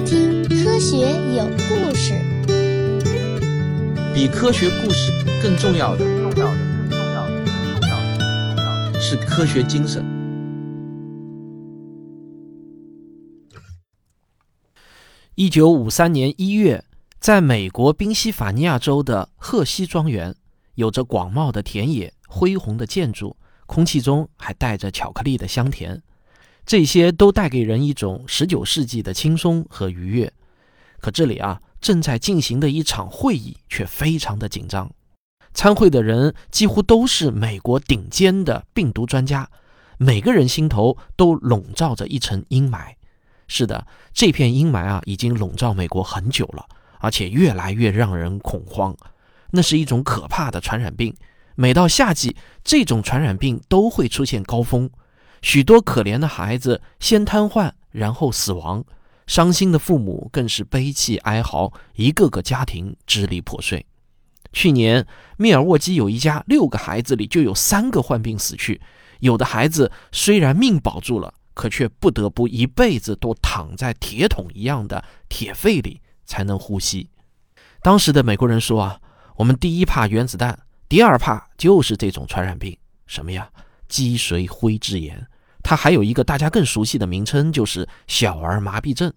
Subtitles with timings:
[0.00, 2.14] 听《科学有故事》。
[4.14, 6.56] 比科学故事更重要的，重要的，
[6.88, 7.44] 更重要，更，
[8.56, 8.64] 重
[8.94, 10.04] 要是科学精神。
[15.34, 16.82] 一九五三年一月，
[17.20, 20.34] 在美国宾夕法尼亚州的赫西庄园，
[20.76, 23.36] 有着广袤的田野、恢宏的建筑，
[23.66, 26.02] 空气中还带着巧克力的香甜。
[26.66, 30.32] 这些都带给人一种十九世纪的轻松和愉悦。
[30.98, 34.90] 可这里啊，正在进行的一场会议却非常的紧张。
[35.54, 39.48] 参会的人几乎都是美国顶尖的病毒专家，
[39.96, 42.94] 每个人心头都笼罩着一层阴霾。
[43.46, 46.66] 是的，这片阴霾啊，已经笼罩美国很久了，
[46.98, 48.94] 而且越来越让人恐慌。
[49.52, 51.14] 那是一种可怕的传染病。
[51.54, 54.90] 每到夏季，这种传染病都会出现高峰。
[55.46, 58.84] 许多可怜的孩子先瘫痪，然后死亡，
[59.28, 63.86] 伤心的父母更是悲泣哀嚎，一个个家庭支离破碎。
[64.52, 68.80] 去年，密尔沃基有一家六个孩子里就有三个患病死去，
[69.20, 77.08] 有的孩子虽然命保住了，可却不得不一辈子都躺在铁桶一样的铁肺里才能呼吸。
[77.82, 79.00] 当时的美国人说啊，
[79.36, 80.58] 我们第一怕原子弹，
[80.88, 83.48] 第二怕就是这种传染病，什么呀？
[83.86, 85.24] 脊髓灰质炎。
[85.68, 89.12] 它还有一个大家更熟悉的名称，就是小儿麻痹症。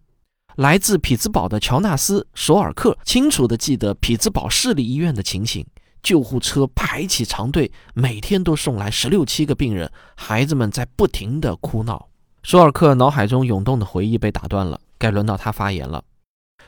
[0.55, 5.63] 来自匹兹堡的乔纳斯·索尔克清楚地记得匹兹堡市立医院的情形：
[6.01, 12.09] 救护车排起长队，每天都送来十六七个病人，孩子们在不停地哭闹。
[12.41, 16.03] 索尔克脑海中涌动的回忆被打断了，该轮到他发言了。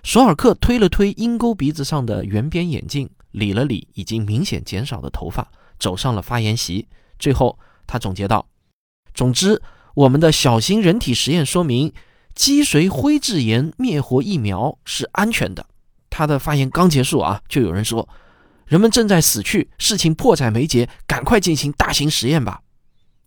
[0.04, 6.88] 索尔克推了推鹰钩鼻子上的圆边眼镜，理了理已经明显减少的头发，走上了发言席。
[7.18, 7.58] 最后，
[7.88, 8.46] 他总结道。
[9.14, 9.62] 总之，
[9.94, 11.94] 我们的小型人体实验说明，
[12.34, 15.66] 脊髓灰质炎灭活疫苗是安全的。
[16.10, 18.08] 他的发言刚结束啊，就有人说
[18.66, 22.62] ：“人们正在死去，事情迫在眉睫，赶快进行大型实验吧。”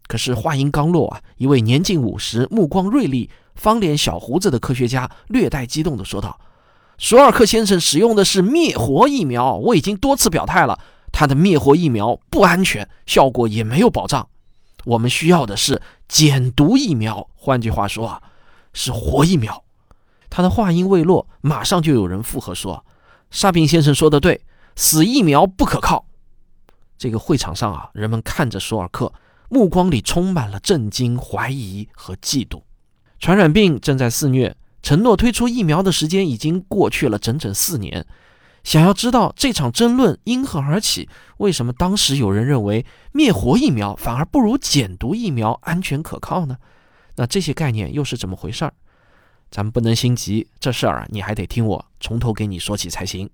[0.07, 6.39] 可是话音刚落啊，一位年近五十、目光锐利、方脸小胡子的科学家略带激动地说道
[6.99, 10.79] ：“索尔克先生使用的是灭活疫苗，我已经多次表态了，
[11.11, 14.29] 他的灭活疫苗不安全，效果也没有保障。”
[14.85, 18.23] 我们需要的是减毒疫苗，换句话说啊，
[18.73, 19.65] 是活疫苗。
[20.31, 22.85] 他的话音未落，马上就有人附和说
[23.31, 24.41] ：“沙平先生说的对，
[24.75, 26.07] 死疫苗不可靠。”
[26.99, 29.13] 这个会场上啊，人们看着索尔克，
[29.49, 32.63] 目光里充满了震惊、怀疑和嫉妒。
[33.21, 38.05] 传染病正在肆虐，承诺推出疫苗的时间已经过去了整整四年。
[38.65, 41.09] 想要知道这场争论因何而起？
[41.37, 46.57] 为什么当时有人认为灭活疫苗反而不如减毒疫苗安全可靠呢？
[47.17, 48.73] 那这些概念又是怎么回事儿？
[49.51, 53.31] 咱们不能心急，这事儿啊，你还得听我从头给你说起才行。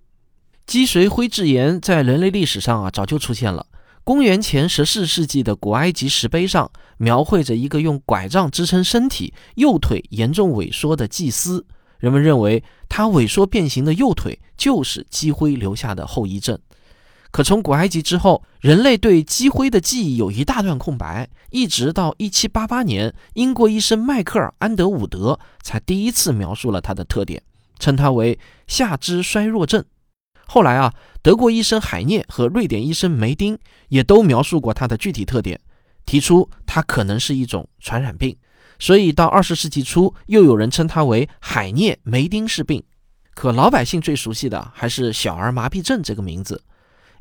[0.66, 3.66] 脊髓灰质炎在人类历史上啊早就出现了。
[4.02, 11.64] 公元前十四世纪的古埃及石碑上描绘着一个用拐杖支撑身体、右腿严重萎缩的祭司。
[12.00, 16.58] 人们认为他萎缩变形的右腿就是积灰留下的后遗症。
[17.30, 27.40] 可从古埃及之后，人类对积灰的记忆有一大段空白，一直到1788年，英国医生迈克尔·安德伍德才第一次描述了它的特点，
[27.78, 28.36] 称它为
[28.66, 29.84] 下肢衰弱症。
[30.46, 33.56] 后来啊，德国医生海涅和瑞典医生梅丁
[33.90, 35.60] 也都描述过它的具体特点，
[36.04, 38.36] 提出它可能是一种传染病。
[38.80, 42.82] 所以到二十世纪初，又有人称它为海涅梅丁氏病。
[43.34, 46.62] 可老百姓最熟悉的还是小儿麻痹症这个名字，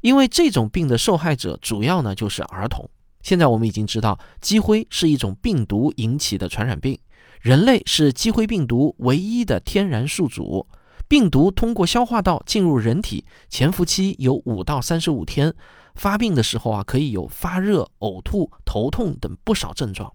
[0.02, 2.90] 因为这种病的受害者主要呢就是儿童。
[3.22, 6.97] 现在我们已经知道，鸡灰是一种病毒引起的传染病，
[7.42, 10.66] 人类是鸡灰病毒唯一的天然宿主。
[11.09, 15.53] 病毒通过消化道进入人体，潜伏期有五到三十五天，
[15.96, 20.14] 发病的时候啊，可以有发热、呕吐、头痛等不少症状。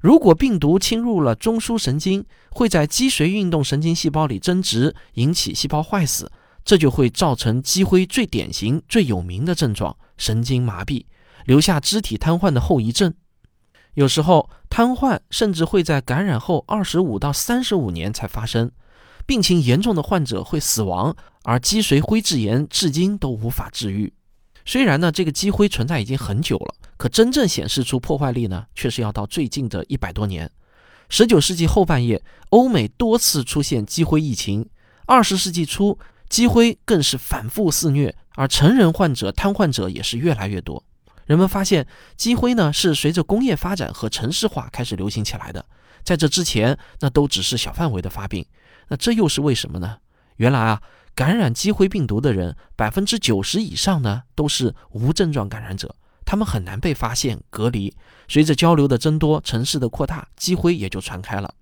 [0.00, 6.30] 如果病毒侵入了中枢神经，会在脊髓运动神经细胞里增殖，引起细胞坏死，
[6.62, 11.06] 这就会造成脊灰最典型、最有名的症状——神经麻痹，
[11.46, 13.14] 留下肢体瘫痪的后遗症。
[13.94, 18.70] 有时候，瘫痪甚至会在感染后二十五到三十五年才发生，
[19.24, 24.12] 病情严重的患者会死亡，而脊髓灰质炎至今都无法治愈。
[24.64, 30.50] 虽然呢，这个积灰存在已经很久了，可真正显示出破坏力呢，却是要到最近的一百多年。
[31.10, 34.64] 十九世纪后半叶，欧美多次出现积灰疫情；
[35.06, 40.82] 二十世纪初，积灰更是反复肆虐，而成人患者、瘫痪者也是越来越多。
[41.26, 41.86] 人们发现，
[42.16, 45.64] 积灰呢是随着工业发展和城市化开始流行起来的。
[46.02, 48.44] 在这之前，那都只是小范围的发病。
[48.88, 49.98] 那这又是为什么呢？
[50.36, 50.82] 原来啊，
[51.14, 55.94] 感染鸡灰病毒的人，百分之九十以上呢都是无症状感染者，
[56.24, 57.94] 他们很难被发现隔离。
[58.26, 61.54] 随着交流的增多，城市的扩大，鸡灰也就传开了。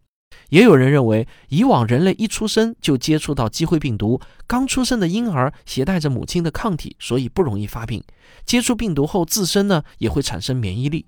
[0.49, 8.03] 也有人认为，以往人类一出生就接触到鸡灰病毒，刚出生的婴儿携带着母亲的抗体，所以不容易发病。
[8.47, 11.07] 接触病毒后，自身呢也会产生免疫力。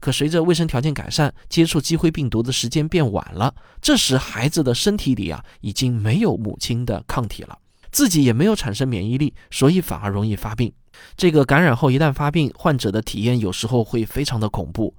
[0.00, 7.58] 可随着卫生条件改善，接触鸡灰病毒的时间变晚了，这时孩子的身体里啊已经没有母亲的抗体了，
[7.90, 10.72] 自己也没有产生免疫力，所以反而容易发病。
[11.16, 14.94] 这个感染后一旦发病，患者的体验有时候会非常的恐怖。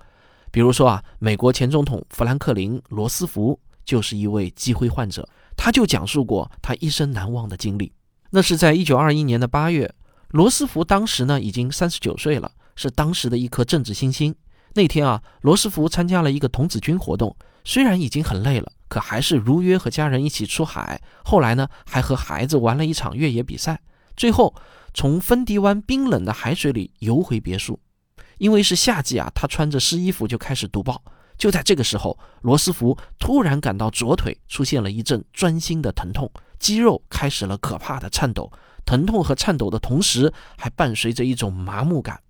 [0.52, 7.92] 比如说啊，美国前总统富兰克林·罗斯福就是一位鸡灰患者，他就讲述过他一生难忘的经历。
[8.32, 9.94] 那是在一九二一年的八月，
[10.30, 14.34] 罗斯福当时呢已经三十九岁了，是当时的一颗政治新星。
[14.74, 21.02] 那天啊，罗斯福参加了一个童子军活动，虽然已经很累了，可还是如约和家人一起出海。
[21.24, 23.82] 后来呢，还和孩子玩了一场越野比赛，
[24.16, 24.56] 最后
[24.94, 27.80] 从芬迪湾冰冷的海水里游回别墅。
[28.38, 31.04] 因为是夏季啊，他穿着湿衣服就开始读报。
[31.38, 38.52] 就在这个时候，罗斯福突然感到左腿出现了一阵钻心的疼痛，肌肉开始了可怕的颤抖。
[38.86, 42.22] 疼痛和颤抖的同时，还伴随着一种麻木感。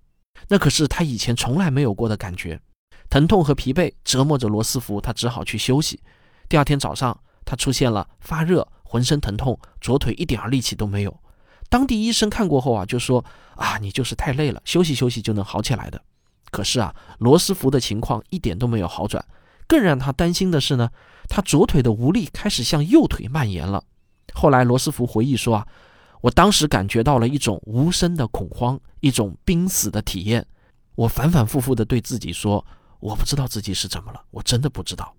[0.48, 2.60] 那可是他以前从来没有过的感觉。
[3.08, 6.00] 疼痛和疲惫折磨着罗斯福，他只好去休息。
[6.48, 11.20] 第二天早上，他出现了发热、浑身疼痛、左腿一点力气都没有。
[11.68, 13.22] 当地医生看过后啊，就说
[13.56, 16.00] ：“啊，你就是太累了，休息休息就能好起来的。”
[16.50, 19.22] 可是啊，罗斯福的情况一点都没有好转。
[19.66, 20.88] 更让他担心的是呢，
[21.28, 23.84] 他左腿的无力开始向右腿蔓延了。
[24.32, 25.66] 后来罗斯福回忆说：“啊，
[26.22, 30.46] 我当时感觉到了一种无声的恐慌，一种濒死的体验。
[30.94, 32.64] 我反反复复地对自己说，
[33.00, 35.14] 我不知道自己是怎么了，我真的不知道。”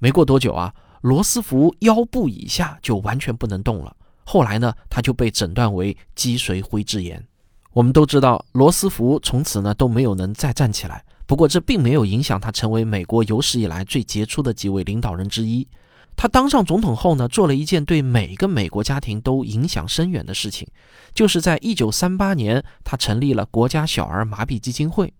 [0.00, 3.94] 没过多久啊，罗斯福腰部以下就完全不能动了。
[4.24, 7.24] 后来呢，他就被诊断为脊髓灰质炎。
[7.72, 11.04] 我们都知道，罗斯福从此呢都没有能再站起来。
[11.26, 15.68] 不过这并没有影响他成为美国有史以来最杰出的几位领导人之一。
[16.16, 20.66] 他当上总统后呢，做了一件对每个美国家庭都影响深远的事情，
[21.14, 25.12] 就是在1938年，他成立了国家小儿麻痹基金会。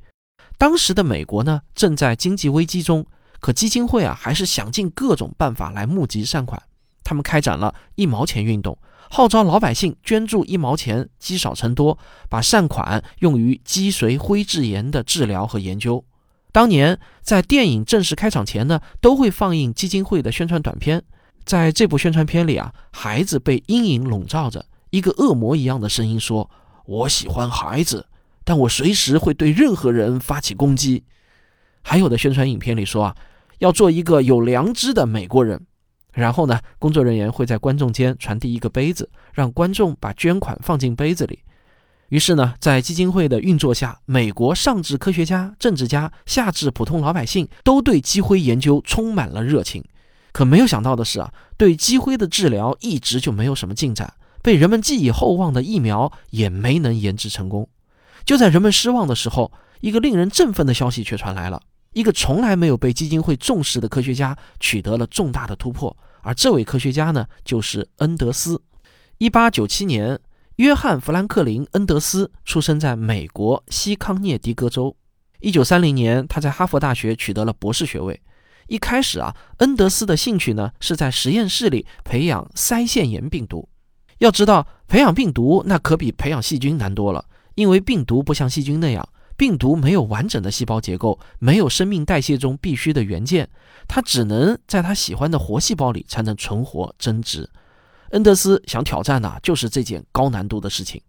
[0.58, 3.06] 当时的美国呢正在经济危机中，
[3.40, 6.62] 可基金会啊还是想尽各种办法来募集善款。
[7.02, 8.78] 他们开展了一毛钱运动。
[9.12, 11.98] 号召老百姓捐助一毛钱，积少成多，
[12.28, 16.04] 把善款用于脊髓灰质炎的治疗和研究。
[16.52, 21.02] 当年在电影正式开场前呢，都会放映基金会的宣传短片。
[21.44, 26.48] 在这部宣传片里啊，孩子被阴影笼罩着，一个恶魔一样的声音说
[26.86, 28.06] ：“我喜欢孩子，
[28.44, 31.02] 但我随时会对任何人发起攻击。”
[31.82, 33.16] 还有的宣传影片里说啊，
[33.60, 35.64] 要做一个有良知的美国人。
[36.12, 41.38] 然后呢，工作人员会在观众间传递一个杯子，让观众把捐款放进杯子里。
[42.08, 49.84] 于是呢，在基金会的运作下，美国上至科学家、政治家，下至普通老百姓，都对鸡灰研究充满了热情。
[50.32, 57.68] 可没有想到的是啊，对鸡灰的治疗一直就没有什么进展，被人们寄以厚望的疫苗也没能研制成功。
[58.24, 61.62] 就在人们失望的时候，一个令人振奋的消息却传来了。
[61.92, 68.62] 一个从来没有被基金会重视的科学家取得了重大的突破，而这位科学家呢，就是恩德斯。
[69.18, 70.18] 一八九七年，
[70.56, 74.96] 约翰·弗兰克林·恩德斯出生在美国西康涅狄格州。
[75.40, 78.20] 一九三零年，他在哈佛大学取得了博士学位。
[78.68, 83.68] 一开始啊，恩德斯的兴趣呢，是在实验室里培养腮腺炎病毒。
[84.18, 87.24] 要知道，培养病毒那可比培养细菌难多了，
[87.56, 89.08] 因为病毒不像细菌那样。
[89.40, 93.48] 病毒没有完整的细胞结构，没有生命代谢中必须的元件，
[93.88, 97.48] 它只能在他喜欢的活细胞里才能存活增殖。
[98.10, 101.00] 恩德斯想挑战的就是这件高难度的事情。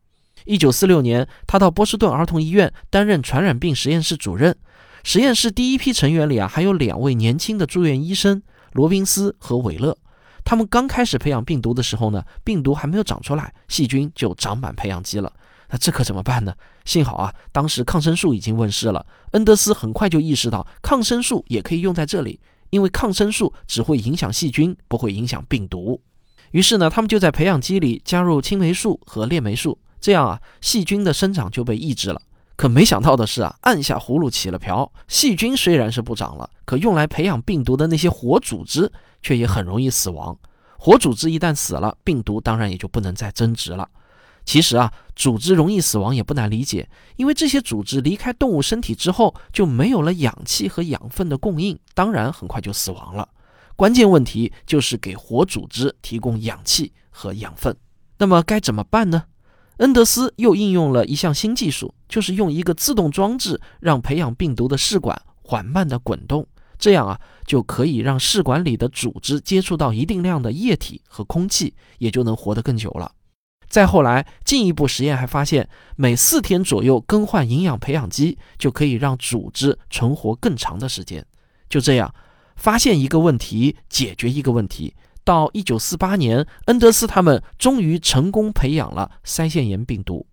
[0.46, 4.56] 一九四六年，他到波士顿儿童医院担任传染病实验室主任。
[5.04, 9.98] 实验室第一批成员里啊，还有两位年轻的住院医生罗宾斯和韦勒。
[10.46, 15.34] 他们刚开始培养病毒的时候呢，病毒还没有长出来，细菌就长满培养基了。
[15.72, 16.54] 那这可怎么办呢？
[16.84, 19.06] 幸好啊，当时抗生素已经问世了。
[19.32, 26.02] 恩德斯很快就意识到，抗生素也可以用在这里，因为抗生素只会影响细菌，不会影响病毒。
[26.52, 32.22] 于是呢，他们就在培养基里加入青霉素和链霉素，这样啊，细菌的生长就被抑制了。
[32.58, 40.38] 可没想到的是啊，按下葫芦起了瓢，细菌虽然是不长了，可用来培养病毒的那些活组织却也很容易死亡。
[40.78, 43.88] 活组织一旦死了，病毒当然也就不能再增殖了。
[44.44, 53.28] 其实啊，组织容易死亡也不难理解，因为这些组织离开动物身体之后就没有了氧气和养分的供应，当然很快就死亡了。
[53.76, 57.76] 关键问题就是给活组织提供氧气和养分。
[58.18, 59.24] 那么该怎么办呢？
[59.78, 66.46] 恩德斯又应用了一项新技术，就是用一个自动装置让培养病毒的试管缓慢地滚动，
[66.78, 73.12] 这样啊就可以让试管里的组织接触到一定量的液体和空气，也就能活得更久了。
[73.72, 81.26] 再后来，进一步实验还发现，每四天左右更换营养培养基，就可以让组织存活更长的时间。
[81.70, 82.14] 就这样，
[82.58, 84.94] 发现一个问题，解决一个问题。
[85.24, 90.28] 到一九四八年，恩德斯他们终于成功培养了腮腺炎病毒。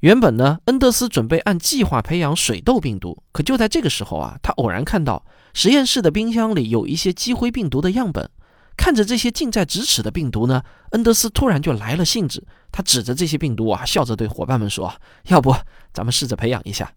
[0.00, 5.24] 原本呢，恩德斯准备按计划培养水痘病毒，可就在这个时候啊，他偶然看到
[5.54, 8.30] 实验室的冰箱里有一些鸡灰病毒的样本。
[8.76, 12.44] 看着这些近在咫尺的病毒呢，恩德斯突然就来了兴致。
[12.70, 14.94] 他指着这些病毒啊，笑着对伙伴们说
[15.28, 15.54] ：“要不
[15.92, 16.92] 咱们试着培养一下？”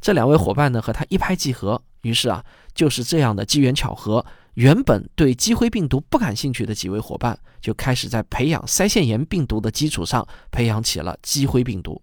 [0.00, 1.80] 这两位伙伴呢和他一拍即合。
[2.02, 12.02] 于是啊，就是这样的机缘巧合，原本对鸡灰病毒不感兴趣的几位伙伴，就开始在培养腮腺炎病毒的基础上培养起了鸡灰病毒。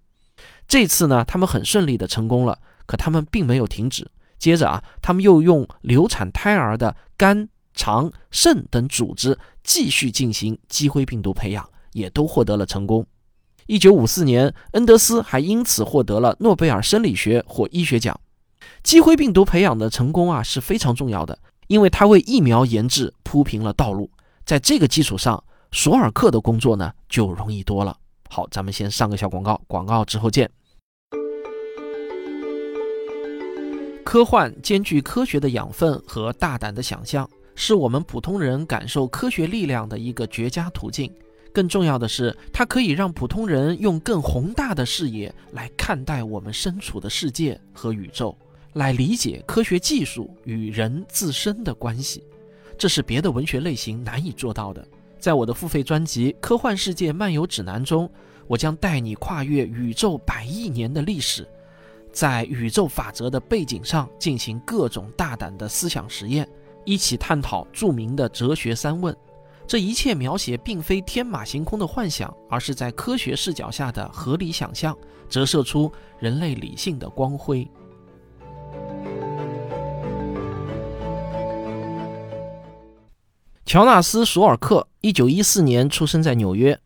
[0.67, 2.57] 这次呢，他们很顺利的成功了。
[2.87, 4.09] 可他们并没有停止。
[4.37, 7.47] 接着啊，他们又用流产胎儿的肝。
[7.81, 13.03] 肠、肾等组织继续进行鸡灰病毒培养，也都获得了成功。
[13.65, 18.19] 一九五四年，恩德斯还因此获得了诺贝尔生理学或医学奖。
[18.83, 24.11] 鸡灰病毒培养的成功啊是非常重要的，因为它为疫苗研制铺平了道路。
[24.45, 27.97] 在这个基础上，索尔克的工作呢就容易多了。
[28.29, 30.47] 好，咱们先上个小广告，广告之后见。
[34.03, 37.27] 科幻兼具科学的养分和大胆的想象。
[37.55, 41.11] 是我们普通人感受科学力量的一个绝佳途径。
[41.53, 48.37] 更重要的是，它可以让普通人用更宏大的视野来看待我们身处的世界和宇宙，
[48.73, 52.23] 来理解科学技术与人自身的关系。
[52.77, 54.87] 这是别的文学类型难以做到的。
[55.19, 58.09] 在我的付费专辑《科幻世界漫游指南》中，
[58.47, 61.45] 我将带你跨越宇宙百亿年的历史，
[62.13, 66.47] 在宇宙法则的背景上进行各种大胆的思想实验。
[66.85, 69.15] 一起探讨著名的哲学三问，
[69.67, 74.97] 这一切描写并非天马行空的幻想，而是在科学视角下的合理想象，
[75.29, 77.67] 折射出人类理性的光辉。
[83.63, 86.77] 乔纳斯·索尔克，一九一四年出生在纽约，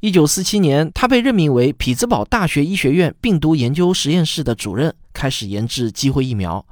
[0.00, 6.66] 一九四七年，他被任命为匹兹堡大学医学院病毒研究实验室的主任，开始研制机会疫苗。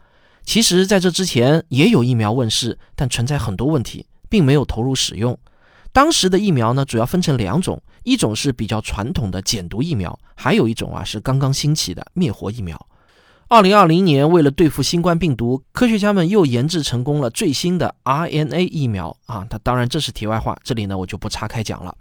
[0.44, 5.38] 其实，在这之前也有疫苗问世，但存在很多问题，并没有投入使用。
[5.90, 12.86] 当时的疫苗呢，主要分成两种，一种是比较传统的减毒疫苗，还有一种啊是刚刚兴起的灭活疫苗。
[13.48, 19.46] 二零二零年，为了对付新冠病毒，科学家们又研制成功了最新的 RNA 疫苗啊。
[19.48, 21.96] 它当然这是题外话，这里呢我就不岔开讲了。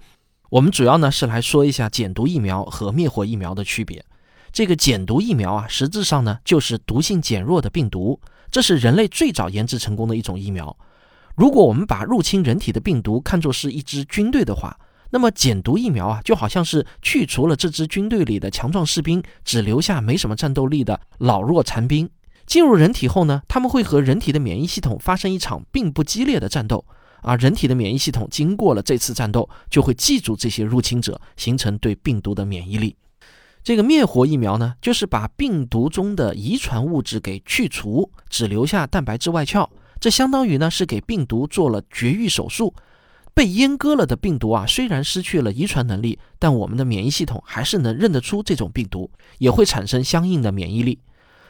[0.50, 4.04] 我们主要呢是来说一下减毒疫苗和灭活疫苗的区别。
[4.52, 8.20] 这个减毒疫苗啊，实质上呢就是毒性减弱的病毒。
[8.53, 10.77] 这是人类最早研制成功的一种疫苗。
[11.36, 14.77] 如果我们把入侵人体的病毒看作是一支军队的话，
[15.10, 22.07] 那么减毒疫苗啊，就好像是去除了这支军队里的强壮士兵，只留下没什么战斗力的老弱残兵。
[22.45, 26.86] 进入人体后呢，他们会和人体的免疫系统发生一场并不激烈的战斗，
[27.24, 32.95] 而人体的免疫系统经过了这次战斗，就会记住这些入侵者，形成对病毒的免疫力。
[33.63, 39.70] 这个灭活疫苗呢，就是把病毒中的遗传物质给去除，只留下蛋白质外壳。
[40.01, 42.74] 这相当于呢是给病毒做了绝育手术。
[43.34, 51.00] 被阉割了的病毒啊，虽然失去了遗传能力，但我们的免疫系统还是能认得出这种病毒，也会产生相应的免疫力。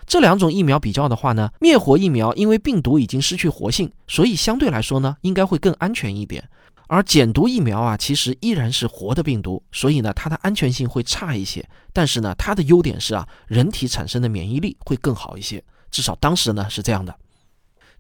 [0.06, 6.48] 这两种疫苗比较的话呢，灭活疫苗因为病毒已经失去活性，所以相对来说呢，应该会更安全一点。
[6.88, 11.68] 而减毒疫苗啊，其实依然是活的病毒，所以呢，它的安全性会差一些。
[11.92, 15.64] 但是呢，它的优点是啊，人体产生的免疫力会更好一些。
[15.90, 17.16] 至少当时呢是这样的。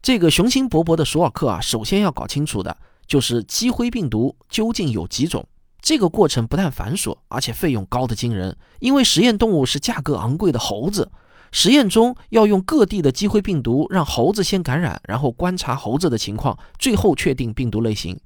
[0.01, 2.75] 这个雄心勃勃的索尔克啊，首先要搞清楚的
[3.07, 5.47] 就是鸡灰病毒究竟有几种。
[5.81, 11.11] 这个过程不但繁琐，而且费用高的惊人，因为实验动物是价格昂贵的猴子。
[11.51, 18.19] 实验中要用各地的鸡灰病毒让猴子先感染，然后观察猴子的情况，最后确定病毒类型。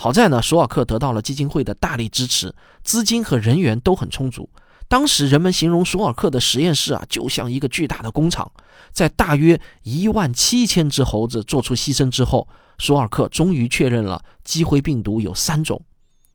[0.00, 4.48] 好在呢，索尔克得到了基金会的大力支持，资金和人员都很充足。
[4.86, 8.48] 当时人们形容索尔克的实验室啊，就像一个巨大的工厂。
[8.92, 12.46] 在大约一万七千只猴子做出牺牲之后，
[12.78, 15.82] 索尔克终于确认了鸡灰病毒有三种。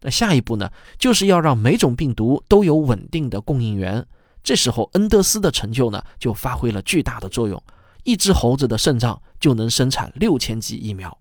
[0.02, 4.06] 那下一步呢，就是要让每种病毒都有稳定的供应源。
[4.44, 7.64] 这时候，恩德斯的成就呢，就发挥了巨大的作用。
[8.04, 11.18] 一只猴子的肾脏就能生产六千剂疫苗。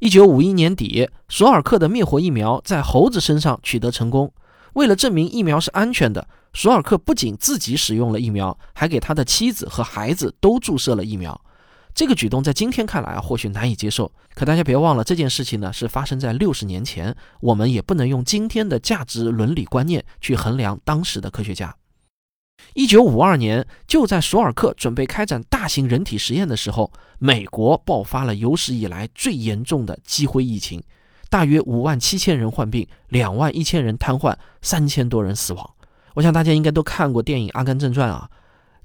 [0.00, 4.32] 一九五一年底，索尔克的灭活疫苗在猴子身上取得成功。
[4.72, 11.38] 为了证明疫苗是安全的，索尔克不仅自己使用了疫苗，还给他的妻子和孩子都注射了疫苗。
[11.92, 14.10] 这个举动在今天看来啊，或许难以接受。
[14.34, 21.76] 可大家别忘了，这件事情呢是发生在六十年前，我们也不能用今天的价值伦理观念去衡量当时的科学家。
[22.74, 30.82] 一九五二年，就在索尔克准备开展大型人体实验的时候，美国爆发了有史以来最严重的鸡灰疫情，
[31.28, 35.70] 大约五万七千人患病，两万一千人瘫痪，三千多人死亡。
[36.14, 38.28] 我想大家应该都看过电影《阿甘正传》啊。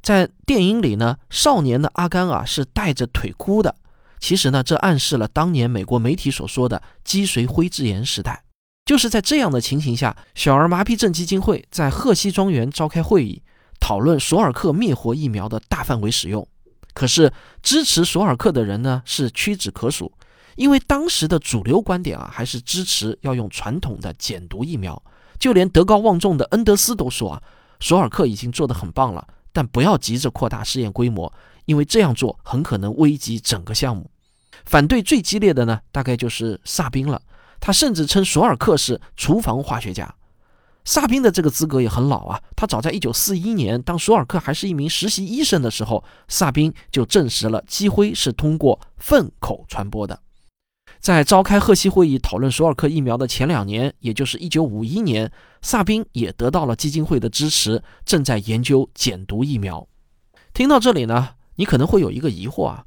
[0.02, 3.76] 在电影里呢，少年的阿甘啊是带着腿哭的。
[4.20, 8.44] 其实呢，这暗示了当年美国媒体所说的“脊髓灰质炎时代”。
[8.86, 13.42] 就是在这样的情形下，小儿麻痹症基金会在赫西庄园召开会议，
[13.86, 16.48] 讨论索尔克灭活疫苗的大范围使用。
[16.96, 20.12] 可是支持索尔克的人呢是屈指可数，
[20.56, 25.00] 因为当时的主流观点啊还是支持要用传统的减毒疫苗。
[25.38, 27.44] 就连德高望重的恩德斯都说啊，
[27.80, 29.28] 索尔克已经做得很棒了。
[29.54, 31.32] 但不要急着扩大试验规模，
[31.66, 34.10] 因为这样做很可能危及整个项目。
[34.66, 37.22] 反对最激烈的呢，大概就是萨宾了。
[37.60, 40.12] 他甚至称索尔克是厨房化学家。
[40.86, 50.20] 萨宾的这个资格也很老啊，他早在1941年，当索尔克还是一名实习医生的时候，萨宾就证实了积灰是通过粪口传播的。
[51.00, 59.88] 在召开赫希会议讨论索尔克疫苗的前两年，也就是1951年，萨宾也得到了基金会的支持，正在研究减毒疫苗。
[60.54, 62.86] 听到这里呢，你可能会有一个疑惑啊，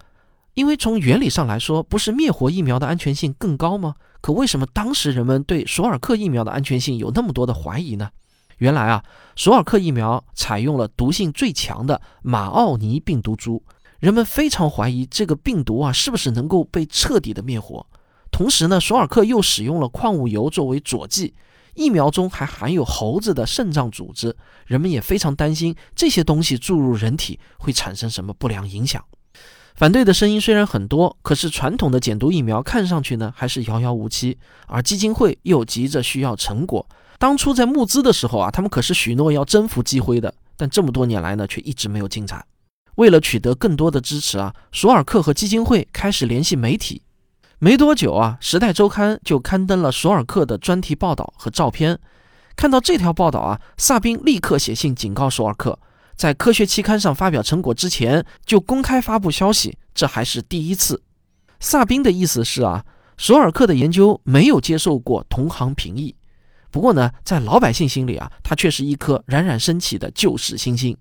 [0.55, 3.97] 因为从原理上来说，不是灭活疫苗的安全性更高吗？
[4.21, 8.11] 可为什么当时人们对索尔克疫苗的安全性有那么多的怀疑呢？
[8.59, 9.05] 原来啊，
[9.37, 13.63] 索尔克疫苗采用了毒性最强的马奥尼病毒株，
[14.01, 17.87] 人们非常怀疑这个病毒啊是不是能够被彻底的灭活。
[18.33, 21.35] 同时呢，索尔克又使用了矿物油作为佐剂，
[21.77, 29.05] 疫苗中还含有猴子的肾脏组织，人们也非常担心这些东西注入人体会产生什么不良影响。
[29.79, 34.37] 反对的声音虽然很多，可是传统的减毒疫苗看上去呢还是遥遥无期，
[34.67, 36.85] 而基金会又急着需要成果。
[37.17, 42.45] 当初在募资的时候啊，他们可是许诺要征服机会的，但这么多年来呢，却一直没有进展。
[42.97, 47.03] 为了取得更多的支持啊，索尔克和基金会开始联系媒体。
[47.61, 52.01] 没多久啊，《时代周刊》就刊登了索尔克的专题报道和照片。
[52.57, 55.79] 看到这条报道啊，萨宾立刻写信警告索尔克，
[56.19, 61.01] 在科学期刊上发表成果之前就公开发布消息，这还是第一次。
[61.61, 62.85] 萨宾的意思是啊，
[63.17, 66.17] 索尔克的研究没有接受过同行评议。
[66.73, 70.97] 不过呢，在老百姓心里啊，他却是一颗冉冉升起的救世新星。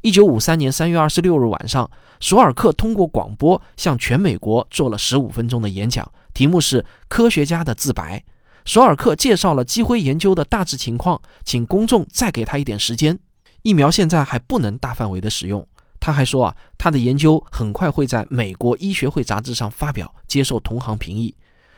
[0.00, 8.18] 一九五三年三月二十六日晚上，索尔克通过广播向全美国做了十五分钟的演讲，题目是《科学家的自白》。
[8.64, 13.18] 索尔克介绍了积灰研究的大致情况，请公众再给他一点时间。
[13.64, 15.66] 疫苗现在还不能大范围的使用。
[15.98, 21.34] 他还说啊，他的研究很快会在美国医学会杂志上发表，接受同行评议。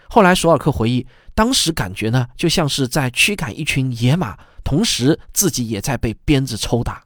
[0.08, 7.04] 后来，索尔克回忆，当时感觉呢，就像是在驱赶一群野马，同时自己也在被鞭子抽打。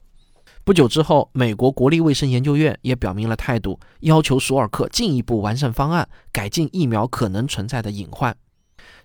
[0.64, 8.34] 不久之后，美国国立卫生研究院也表明了态度，要求索尔克进一步完善方案，改进疫苗可能存在的隐患。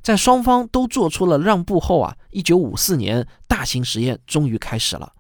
[0.01, 5.11] 在双方都做出了让步后啊，一九五四年大型实验终于开始了。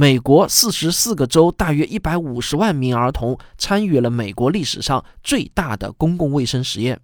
[0.00, 7.00] 美国四十四个州，大约一百五十万名儿童参与了美国历史上最大的公共卫生实验。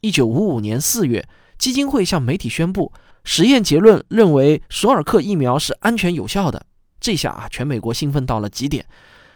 [0.00, 2.90] 一九五五年四月，基金会向媒体宣布，
[3.22, 6.64] 实验结论认为索尔克疫苗是安全有效的。
[6.98, 8.86] 这下啊，全美国兴奋到了极点。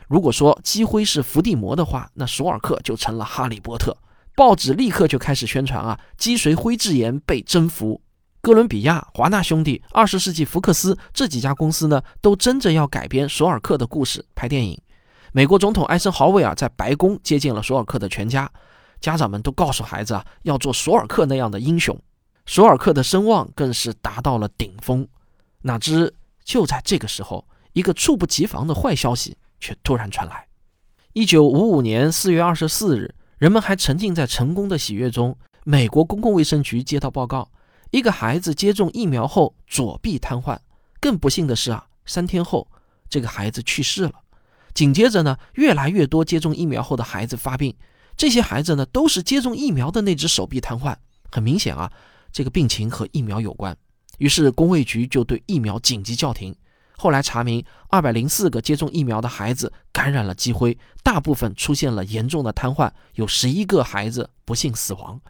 [0.09, 3.95] 如果说积灰是伏地魔的话，那索尔克就成了哈利波特。
[4.35, 8.01] 报纸立刻就开始宣传啊，脊髓灰质炎被征服。
[8.45, 14.77] 哥伦比亚、华纳兄弟、二十世纪福克斯这几家公司呢，都争着要改编索尔克的故事拍电影。
[15.31, 18.51] 美国总统艾森豪威尔在白宫接见了索尔克的全家，
[19.01, 21.97] 家长们都告诉孩子啊，要做索尔克那样的英雄。
[22.45, 25.07] 索尔克的声望更是达到了顶峰。
[25.61, 26.13] 哪知
[26.45, 27.47] 就在这个时候。
[27.75, 30.47] 一个猝不及防的坏消息却突然传来。
[31.15, 35.35] 一九五五年四月二十四日，人们还沉浸在成功的喜悦中。
[35.65, 37.49] 美国公共卫生局接到报告，
[37.93, 40.59] 一个孩子接种疫苗后左臂瘫痪。
[40.99, 42.67] 更不幸的是啊，三天后
[43.09, 44.15] 这个孩子去世了。
[44.73, 47.75] 紧接着呢，越来越多接种疫苗后的孩子发病。
[48.17, 50.97] 这些孩子呢，都是接种疫苗的那只手臂瘫痪。
[51.31, 51.93] 很明显啊，
[52.33, 53.77] 这个病情和疫苗有关。
[54.19, 56.57] 于是工卫局就对疫苗紧急叫停。
[56.97, 65.21] 后来查明，二百零四个接种疫苗的孩子感染了鸡灰，大部分出现了严重的瘫痪，有十一个孩子不幸死亡。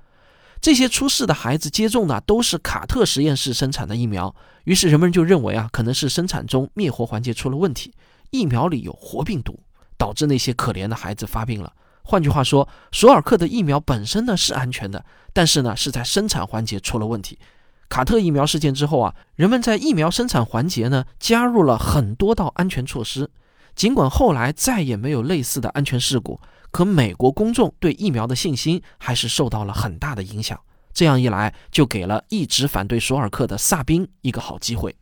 [0.62, 7.92] 这些出事的孩子接种的都是卡特实验室生产的疫苗，于是人们就认为啊，可能是生产中灭活环节出了问题，
[8.30, 9.58] 疫苗里有活病毒，
[9.98, 11.72] 导致那些可怜的孩子发病了。
[12.04, 17.40] 换句话说，索尔克的疫苗本身呢是安全的，但是呢是在生产环节出了问题。
[17.88, 23.28] 卡特疫苗事件之后啊，人们在疫苗生产环节呢加入了很多道安全措施。
[23.74, 26.40] 尽管后来再也没有类似的安全事故，
[26.72, 30.58] 可美国公众对疫苗的信心还是受到了很大的影响。
[30.92, 34.96] 这样一来，就给了一直反对索尔克的萨宾一个好机会。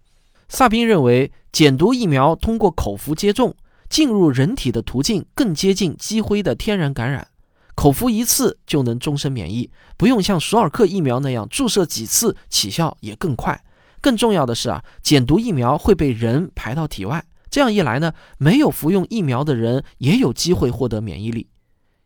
[0.49, 3.57] 萨宾认为，减毒疫苗通过口服接种
[3.89, 7.29] 进入人体的途径更接近鸡灰的天然感染。
[7.77, 13.65] 口服一次就能终身免疫，不用像索尔克疫苗那样注射几次，起效也更快。
[14.01, 21.49] 更重要的是啊，减毒疫苗会被人排到体外，这样一来呢，没有服用疫苗的人也有机会获得免疫力。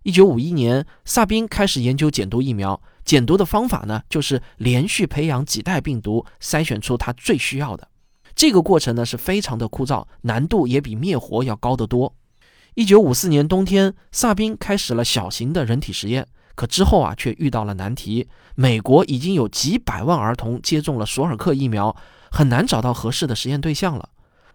[0.05, 2.79] 一九五一年，萨宾开始研究减毒疫苗。
[3.07, 7.89] 减毒的方法呢，就是连续培养几代病毒，筛选出它最需要的。
[8.35, 12.15] 这个过程呢是非常的枯燥，难度也比灭活要高得多。
[12.75, 18.29] 一九五四年冬天，萨宾开始了小型的人体实验，可之后啊却遇到了难题。
[18.57, 21.97] 美国已经有几百万儿童接种了索尔克疫苗，
[22.31, 24.11] 很难找到合适的实验对象了。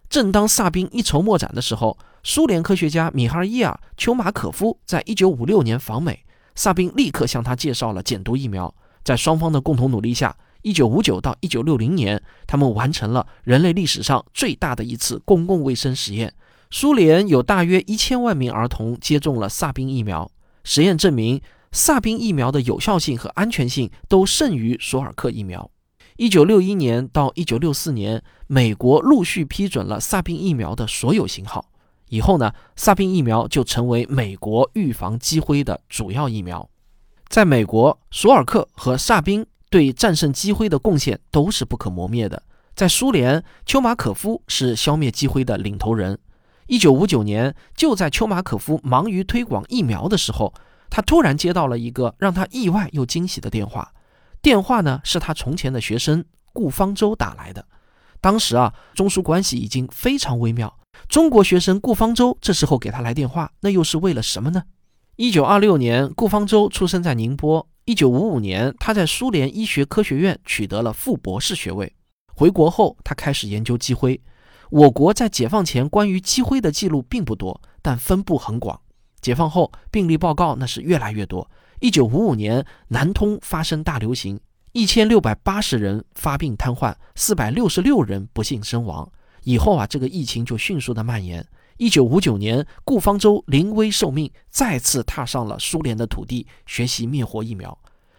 [0.09, 8.73] 正当萨宾一筹莫展的时候，苏联科学家米哈伊尔·丘马可夫在一九五六年访美，萨宾立刻向他介绍了减毒疫苗。
[9.03, 16.33] 在双方的共同努力下，一九五九到一九六零年，他们完成了人类历史上最大的一次公共卫生实验。
[16.71, 20.29] 苏联有大约一千万名儿童接种了萨宾疫苗。
[20.63, 21.41] 实验证明，
[21.71, 25.69] 萨宾疫苗的有效性和安全性都胜于索尔克疫苗。
[26.19, 31.63] 一九六一年到一九六四年，美国陆续批准了萨宾疫苗的所有型号。
[32.09, 36.69] 以后呢，萨宾疫苗就成为美国预防鸡灰的主要疫苗。
[37.29, 42.43] 在美国，索尔克和萨宾对战胜鸡灰的贡献都是不可磨灭的。
[42.75, 46.19] 在苏联，丘马可夫是消灭鸡灰的领头人。
[46.67, 50.53] 一九五九年，就在丘马可夫忙于推广疫苗的时候，
[50.89, 53.93] 他突然接到了一个让他意外又惊喜的电话。
[54.41, 56.23] 电话呢，是他从前的学生
[56.53, 57.65] 顾方舟打来的。
[58.21, 60.77] 当时啊，中苏关系已经非常微妙。
[61.07, 64.63] 中国学生顾方舟这时候给他来电话，那又是为了什么呢？
[65.15, 67.67] 一九二六年，顾方舟出生在宁波。
[67.85, 71.93] 一九五五年，他在苏联医学科学院取得了副博士学位。
[72.35, 74.21] 回国后，他开始研究鸡灰。
[74.69, 78.79] 我国在解放前关于鸡灰的记录并不多，但分布很广。
[79.19, 81.49] 解放后病例报告那是越来越多。
[81.79, 84.37] 一九五五年，南通发生大流行，
[84.73, 89.09] 一千六百八十人发病瘫痪，四百六十六人不幸身亡。
[89.43, 91.47] 以后啊，这个疫情就迅速的蔓延。
[91.77, 97.77] 一九五九年，顾方舟临危受命，再次踏上了苏联的土地，学习灭活疫苗。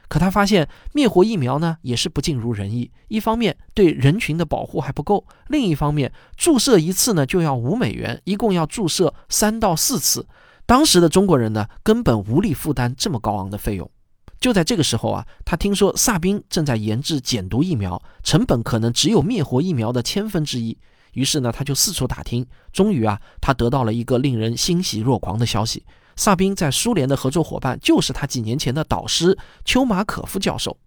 [0.08, 10.26] 可他发现灭活疫苗呢也是不尽如人意，一方面对人群的保护还不够，另一方面注射一次呢就要五美元，一共要注射三到四次。
[10.70, 13.90] 当时的中国人呢根本无力负担这么高昂的费用。
[14.38, 20.78] 就在这个时候啊，他听说萨宾正在研制减毒疫苗，成本可能只有灭活疫苗的千分之一。
[21.14, 25.84] 于是呢，他就四处打听，终于啊，他得到了一个令人欣喜若狂的消息。
[26.14, 30.78] 萨宾在苏联的合作伙伴就是他几年前的导师丘马可夫教授。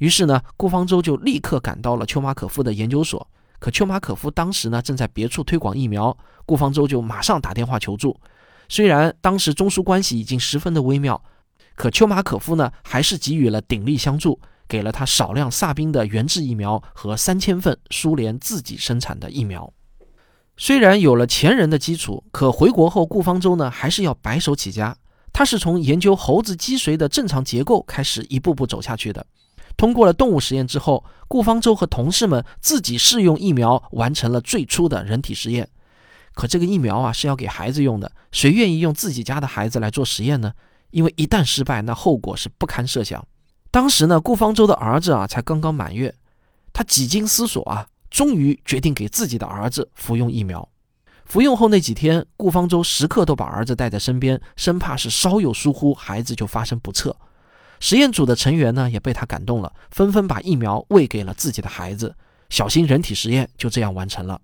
[0.00, 3.26] 于是呢，顾方舟就立刻赶到了丘马可夫的研究所。
[3.58, 8.14] 可丘马可夫当时呢正在别处推广疫苗，顾方舟就马上打电话求助。
[8.70, 11.20] 虽然当时中苏关系已经十分的微妙，
[11.74, 19.70] 可丘马可夫呢还是给予了鼎力相助，给了他少量萨宾的原制疫苗和三千份苏联自己生产的疫苗。
[20.56, 24.96] 虽然有了前人的基础，可回国后，顾方舟呢还是要白手起家。
[25.32, 29.26] 他是从研究猴子脊髓的正常结构开始，一步步走下去的。
[29.76, 35.68] 通过了动物实验之后，顾方舟和同事们自己试用疫苗，完成了最初的人体实验。
[36.34, 40.52] 可这个疫苗啊是要给孩子用的，谁愿意用自己家的孩子来做实验呢？
[40.90, 43.26] 因为一旦失败，那后果是不堪设想。
[43.70, 46.14] 当时呢，顾方舟的儿子啊才刚刚满月，
[46.72, 47.86] 他几经思索啊。
[48.10, 50.68] 终于决定给自己的儿子服用疫苗。
[51.24, 57.16] 服用后那几天，顾方舟时刻都把儿子带在身边，生怕是稍有疏忽，孩子就发生不测。
[57.78, 62.16] 实验组的成员呢，也被他感动了，纷纷把疫苗喂给了自己的孩子。
[62.48, 64.40] 小型人体实验就这样完成了。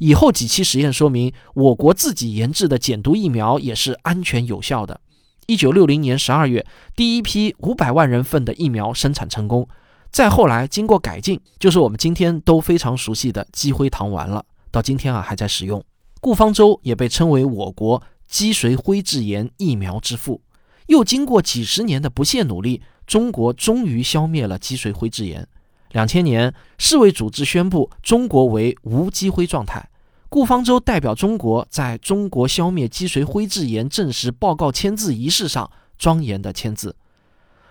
[0.00, 4.98] 以后几期实验说明，我国自己研制的减毒疫苗也是安全有效的。
[5.46, 9.68] 一九六零年十二月，第一批五百万人份的疫苗生产成功。
[10.10, 14.46] 再后来经过改进，就是我们今天都非常熟悉的积灰糖丸了。
[14.70, 15.84] 到今天啊还在使用。
[16.18, 20.40] 顾方舟也被称为我国脊髓灰质炎疫苗之父。
[20.86, 25.46] 又经过几十年的不懈努力，中国终于消灭了脊髓灰质炎。
[25.92, 29.89] 两千年，世卫组织宣布中国为无积灰状态。
[30.30, 36.94] 顾方舟代表中国在中国消灭脊髓灰质炎证实报告签字仪式上庄严的签字。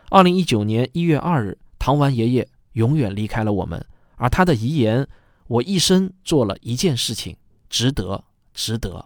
[0.10, 3.84] 二零一九年一月二日，唐丸爷爷永远离开了我们，
[4.18, 5.08] 而他的遗言
[5.48, 7.38] ：“我一生做了一件事情，
[7.70, 9.06] 值得，值得。”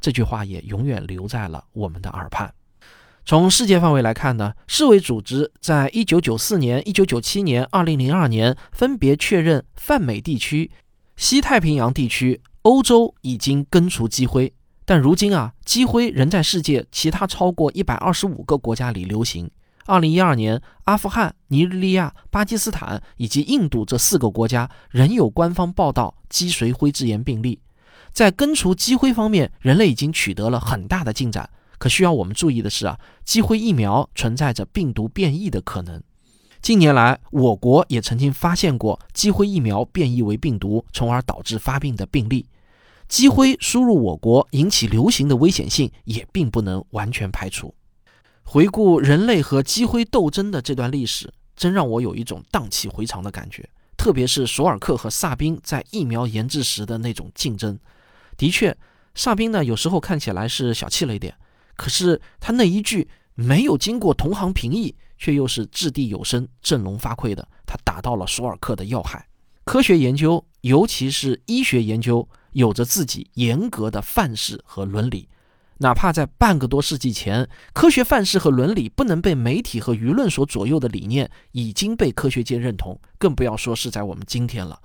[0.00, 2.54] 这句话也永远留在了我们的耳畔。
[3.26, 10.70] 从世界范围来看呢，世卫组织在一九九四年、一九九七年、二零零二年分别确认泛美地区、
[11.16, 12.40] 西太平洋地区。
[12.62, 14.52] 欧洲已经根除积灰，
[14.84, 19.50] 但如今啊，积灰仍在世界其他超过一百二十五个国家里流行。
[19.86, 27.60] 二零一二年，阿富汗、尼日利亚、巴基斯坦以及印度这四个国家仍有官方报道脊髓灰质炎病例。
[28.12, 31.48] 在根除积灰方面，人类已经取得了很大的进展。
[31.78, 36.02] 可需要我们注意的是啊，积灰疫苗存在着病毒变异的可能。
[36.60, 42.46] 近年来，我国也曾经发现过积灰疫苗变异为病毒，从而导致发病的病例。
[43.08, 47.74] 积灰输入我国引起流行的危险性也并不能完全排除。
[48.42, 53.66] 回顾人类和积灰斗争的这段历史，真让我有一种荡气回肠的感觉。
[53.96, 57.78] 特别是索尔克和萨宾在疫苗研制时的那种竞争。
[58.36, 58.76] 的确，
[59.14, 61.34] 萨宾呢有时候看起来是小气了一点，
[61.76, 63.08] 可是他那一句
[63.40, 69.28] 没有经过同行评议，却又是掷地有声、振聋发聩的，他打到了索尔克的要害。
[69.64, 72.28] 科学研究，尤其是医学研究。
[72.52, 75.28] 有着自己严格的范式和伦理，
[75.76, 84.80] 哪怕在半个多世纪前，科学范式和伦理不能被媒体和舆论所左右的理念已经被科学界认同，更不要说是在我们今天了。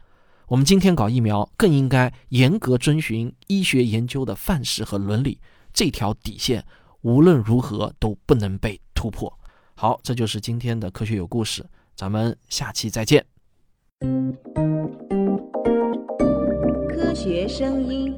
[0.48, 5.40] 我们今天搞疫苗，更应该严格遵循医学研究的范式和伦理，
[5.74, 6.64] 这条底线
[7.04, 9.32] 无论如何都不能被突破。
[9.76, 13.26] 好，这就是今天的科学有故事，咱们下期再见。
[16.90, 18.16] 科学声音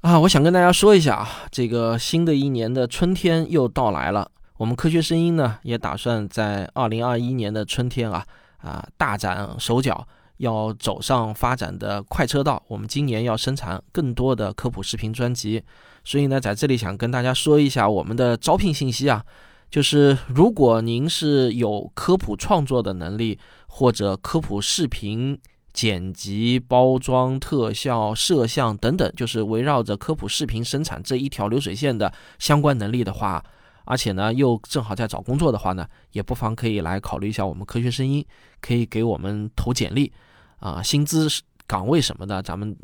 [0.00, 4.30] 啊，我想跟大家说一下啊，这个新的一年的春天又到来了。
[4.56, 8.24] 我们科学声音呢，也打算在二零二一年的春天啊
[8.56, 12.60] 啊大展手脚，要走上发展的快车道。
[12.66, 15.62] 我们今年要生产更多的科普视频专辑，
[16.02, 19.24] 所以呢，在这里想跟大家说一下我们的招聘信息啊，
[19.70, 25.38] 就是如果您是有科普创作的能力或者科普视频。
[25.70, 33.44] 剪辑、包装、特效、摄像等等，就是围绕着科普视频生产这一条流水线的相关能力的话，
[33.84, 38.24] 而且呢又正好在找工作的话呢，也不妨可以来考虑一下我们科学声音，
[38.60, 40.12] 可以给我们投简历
[40.58, 41.28] 啊，薪资
[41.66, 42.76] 岗位什么的，咱们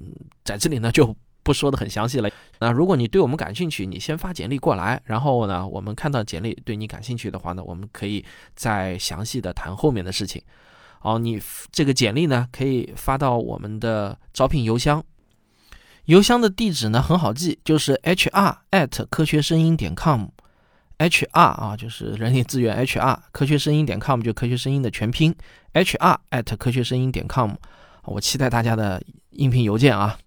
[0.45, 2.31] 在这里呢就不说的很详细了。
[2.59, 10.43] 那如果你对我们感兴趣，你先发简历过来，然后呢，我们看到简历对你感兴趣的话呢，我们可以再详细的谈后面的事情。
[11.03, 15.05] 哦，你这个简历呢，可以发到我们的招聘邮箱，
[16.07, 20.29] 邮箱的地址呢很好记，就是 hr at 科学声音点 com
[20.99, 25.35] H R 啊就是人力资源 hr 科学声音点 com 就科学声音的全拼
[25.73, 27.53] ，hr at 科学声音点 com，
[28.05, 30.19] 我期待大家的应聘邮件啊。